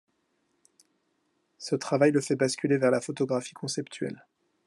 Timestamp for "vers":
2.79-2.89